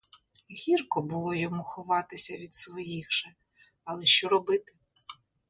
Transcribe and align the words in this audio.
Гірко 0.51 1.01
було 1.01 1.33
йому 1.35 1.63
ховатися 1.63 2.37
від 2.37 2.53
своїх 2.53 3.11
же, 3.11 3.35
але 3.83 4.05
що 4.05 4.27
робити. 4.29 4.73